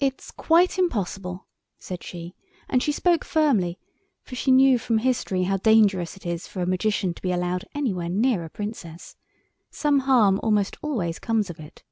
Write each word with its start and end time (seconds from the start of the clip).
"It's 0.00 0.32
quite 0.32 0.76
impossible," 0.76 1.46
said 1.78 2.02
she, 2.02 2.34
and 2.68 2.82
she 2.82 2.90
spoke 2.90 3.24
firmly, 3.24 3.78
for 4.24 4.34
she 4.34 4.50
knew 4.50 4.76
from 4.76 4.98
history 4.98 5.44
how 5.44 5.56
dangerous 5.58 6.16
it 6.16 6.26
is 6.26 6.48
for 6.48 6.62
a 6.62 6.66
Magician 6.66 7.14
to 7.14 7.22
be 7.22 7.30
allowed 7.30 7.66
anywhere 7.72 8.08
near 8.08 8.42
a 8.44 8.50
princess. 8.50 9.14
Some 9.70 10.00
harm 10.00 10.40
almost 10.42 10.78
always 10.82 11.20
comes 11.20 11.48
of 11.48 11.60
it. 11.60 11.84